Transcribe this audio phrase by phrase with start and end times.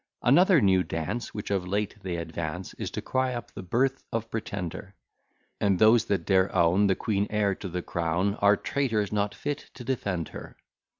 [0.23, 4.31] Another new dance, Which of late they advance, Is to cry up the birth of
[4.31, 4.95] Pretender,
[5.59, 9.69] And those that dare own The queen heir to the crown, Are traitors, not fit
[9.75, 10.57] to defend her.